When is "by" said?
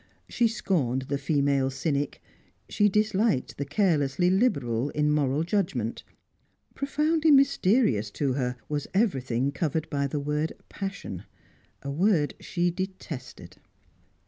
9.91-10.07